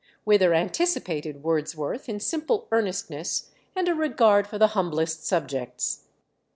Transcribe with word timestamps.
Wither 0.25 0.55
anticipated 0.55 1.43
Wordsworth 1.43 2.09
in 2.09 2.19
simple 2.19 2.67
earnestness 2.71 3.51
and 3.75 3.87
a 3.87 3.93
regard 3.93 4.47
for 4.47 4.57
the 4.57 4.69
humblest 4.73 5.27
subjects. 5.27 6.05